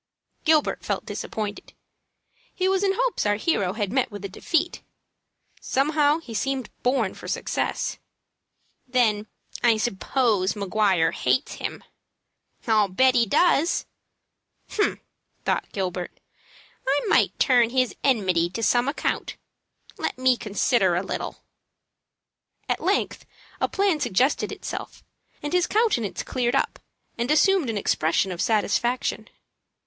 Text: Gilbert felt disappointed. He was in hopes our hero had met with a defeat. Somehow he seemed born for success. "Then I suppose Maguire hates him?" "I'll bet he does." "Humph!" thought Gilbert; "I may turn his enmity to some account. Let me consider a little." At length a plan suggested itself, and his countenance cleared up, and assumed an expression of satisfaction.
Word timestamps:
Gilbert 0.45 0.83
felt 0.83 1.05
disappointed. 1.05 1.73
He 2.55 2.67
was 2.67 2.83
in 2.83 2.93
hopes 2.95 3.23
our 3.27 3.35
hero 3.35 3.73
had 3.73 3.91
met 3.93 4.09
with 4.09 4.25
a 4.25 4.29
defeat. 4.29 4.81
Somehow 5.61 6.17
he 6.17 6.33
seemed 6.33 6.71
born 6.81 7.13
for 7.13 7.27
success. 7.27 7.99
"Then 8.87 9.27
I 9.61 9.77
suppose 9.77 10.55
Maguire 10.55 11.11
hates 11.11 11.51
him?" 11.51 11.83
"I'll 12.65 12.87
bet 12.87 13.13
he 13.13 13.27
does." 13.27 13.85
"Humph!" 14.71 15.01
thought 15.45 15.71
Gilbert; 15.71 16.19
"I 16.87 16.99
may 17.07 17.27
turn 17.37 17.69
his 17.69 17.95
enmity 18.03 18.49
to 18.53 18.63
some 18.63 18.87
account. 18.87 19.37
Let 19.99 20.17
me 20.17 20.35
consider 20.35 20.95
a 20.95 21.03
little." 21.03 21.43
At 22.67 22.81
length 22.81 23.23
a 23.59 23.67
plan 23.67 23.99
suggested 23.99 24.51
itself, 24.51 25.03
and 25.43 25.53
his 25.53 25.67
countenance 25.67 26.23
cleared 26.23 26.55
up, 26.55 26.79
and 27.19 27.29
assumed 27.29 27.69
an 27.69 27.77
expression 27.77 28.31
of 28.31 28.41
satisfaction. 28.41 29.29